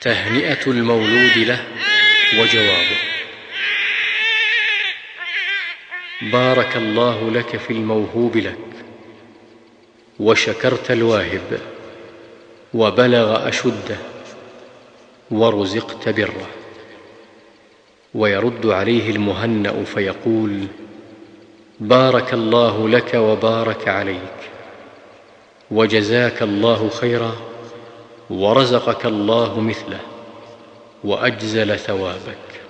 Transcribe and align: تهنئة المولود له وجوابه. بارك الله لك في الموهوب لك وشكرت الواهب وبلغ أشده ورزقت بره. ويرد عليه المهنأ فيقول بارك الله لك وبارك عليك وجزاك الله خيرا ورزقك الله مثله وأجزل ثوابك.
تهنئة 0.00 0.66
المولود 0.66 1.38
له 1.38 1.64
وجوابه. 2.38 2.98
بارك 6.22 6.76
الله 6.76 7.30
لك 7.30 7.56
في 7.56 7.72
الموهوب 7.72 8.36
لك 8.36 8.56
وشكرت 10.20 10.90
الواهب 10.90 11.60
وبلغ 12.74 13.48
أشده 13.48 13.96
ورزقت 15.30 16.08
بره. 16.08 16.46
ويرد 18.14 18.66
عليه 18.66 19.10
المهنأ 19.10 19.84
فيقول 19.84 20.66
بارك 21.80 22.34
الله 22.34 22.88
لك 22.88 23.14
وبارك 23.14 23.88
عليك 23.88 24.50
وجزاك 25.70 26.42
الله 26.42 26.88
خيرا 26.88 27.49
ورزقك 28.30 29.06
الله 29.06 29.60
مثله 29.60 30.00
وأجزل 31.04 31.78
ثوابك. 31.78 32.60